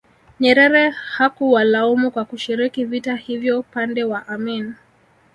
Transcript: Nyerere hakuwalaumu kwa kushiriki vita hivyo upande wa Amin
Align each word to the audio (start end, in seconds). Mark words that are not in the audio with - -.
Nyerere 0.39 0.89
hakuwalaumu 0.89 2.11
kwa 2.11 2.25
kushiriki 2.25 2.85
vita 2.85 3.15
hivyo 3.15 3.59
upande 3.59 4.03
wa 4.03 4.27
Amin 4.27 4.73